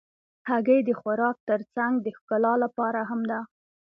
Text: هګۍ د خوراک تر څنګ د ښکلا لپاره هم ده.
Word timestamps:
هګۍ 0.49 0.79
د 0.85 0.89
خوراک 0.99 1.37
تر 1.49 1.61
څنګ 1.75 1.93
د 2.01 2.07
ښکلا 2.17 2.53
لپاره 2.63 2.99
هم 3.09 3.21
ده. 3.31 3.39